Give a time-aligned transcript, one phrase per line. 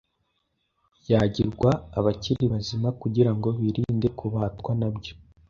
[1.11, 5.13] yagirwa abakiri bazima kugira ngo birinde kubatwa na byo.